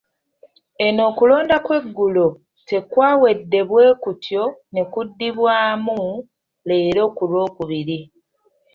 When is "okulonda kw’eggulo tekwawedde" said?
1.09-3.59